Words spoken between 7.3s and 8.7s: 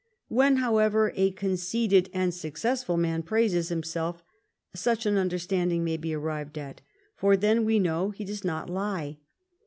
then, we know, he does not